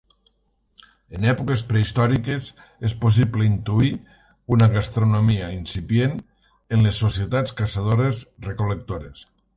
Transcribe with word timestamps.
En 1.17 1.25
èpoques 1.33 1.63
prehistòriques 1.73 2.47
és 2.89 2.95
possible 3.03 3.45
intuir 3.49 3.91
una 4.57 4.69
gastronomia 4.77 5.51
incipient 5.59 6.19
en 6.79 6.87
les 6.87 6.99
societats 7.07 7.59
caçadores-recol·lectores. 7.61 9.27